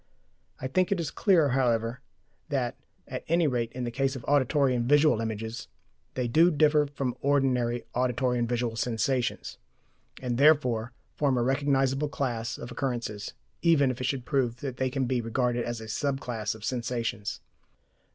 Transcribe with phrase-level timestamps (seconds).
[0.59, 2.01] I think it is clear, however,
[2.49, 2.75] that,
[3.07, 5.67] at any rate in the case of auditory and visual images,
[6.15, 9.59] they do differ from ordinary auditory and visual sensations,
[10.19, 14.89] and therefore form a recognizable class of occurrences, even if it should prove that they
[14.89, 17.39] can be regarded as a sub class of sensations.